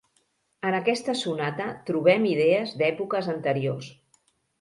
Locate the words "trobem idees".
1.89-2.73